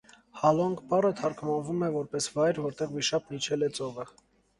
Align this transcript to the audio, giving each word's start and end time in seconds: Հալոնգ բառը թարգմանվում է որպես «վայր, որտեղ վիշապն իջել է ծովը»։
Հալոնգ 0.43 0.79
բառը 0.93 1.09
թարգմանվում 1.19 1.83
է 1.87 1.89
որպես 1.97 2.29
«վայր, 2.37 2.61
որտեղ 2.65 2.95
վիշապն 2.95 3.37
իջել 3.41 3.67
է 3.69 3.71
ծովը»։ 3.77 4.07